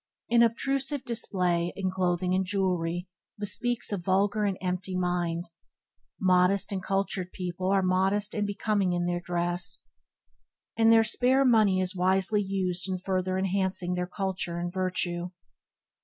[0.31, 3.07] An obtrusive display in clothing and jewellery
[3.37, 5.47] bespeaks a vulgar and empty mind.
[6.19, 9.83] Modest and cultured people are modest and becoming in their dress,
[10.75, 15.29] and their spare money is wisely used in further enhancing their culture and virtue.